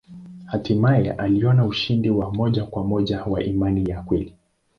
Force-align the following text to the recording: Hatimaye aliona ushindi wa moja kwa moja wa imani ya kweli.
Hatimaye 0.45 1.11
aliona 1.11 1.65
ushindi 1.65 2.09
wa 2.09 2.31
moja 2.33 2.65
kwa 2.65 2.83
moja 2.83 3.23
wa 3.23 3.43
imani 3.43 3.89
ya 3.89 4.01
kweli. 4.01 4.35